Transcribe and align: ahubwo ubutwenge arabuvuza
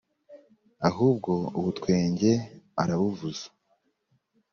ahubwo 0.89 1.31
ubutwenge 1.57 2.31
arabuvuza 2.81 3.47